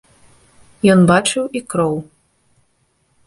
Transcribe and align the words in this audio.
Ён 0.93 0.99
бачыў 1.11 1.43
і 1.59 1.63
кроў. 1.73 1.93